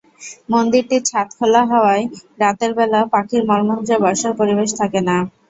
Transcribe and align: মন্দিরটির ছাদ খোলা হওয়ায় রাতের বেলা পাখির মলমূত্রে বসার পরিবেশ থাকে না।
মন্দিরটির 0.49 1.03
ছাদ 1.05 1.27
খোলা 1.37 1.61
হওয়ায় 1.71 2.05
রাতের 2.39 2.71
বেলা 2.77 2.99
পাখির 3.13 3.43
মলমূত্রে 3.49 3.95
বসার 4.03 4.33
পরিবেশ 4.39 4.69
থাকে 4.79 4.99
না। 5.07 5.17